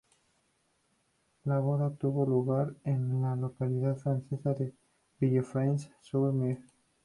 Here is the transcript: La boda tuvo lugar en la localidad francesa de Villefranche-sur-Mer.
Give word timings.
La 1.43 1.59
boda 1.59 1.91
tuvo 1.93 2.25
lugar 2.25 2.73
en 2.85 3.21
la 3.21 3.35
localidad 3.35 3.97
francesa 3.97 4.55
de 4.55 4.73
Villefranche-sur-Mer. 5.19 6.57